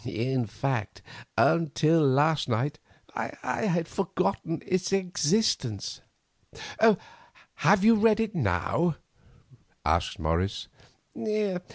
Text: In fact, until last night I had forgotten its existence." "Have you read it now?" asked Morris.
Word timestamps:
In 0.03 0.47
fact, 0.47 1.03
until 1.37 2.01
last 2.01 2.49
night 2.49 2.79
I 3.13 3.67
had 3.71 3.87
forgotten 3.87 4.63
its 4.65 4.91
existence." 4.91 6.01
"Have 7.57 7.83
you 7.83 7.93
read 7.93 8.19
it 8.19 8.33
now?" 8.33 8.95
asked 9.85 10.17
Morris. 10.17 10.69